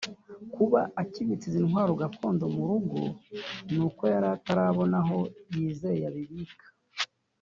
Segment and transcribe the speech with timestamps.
[0.55, 3.07] Kuba akibitse izi ntwaro gakondo mu rugo ngo
[3.71, 5.17] ni uko yari atarabona aho
[5.53, 6.65] yizeye abibika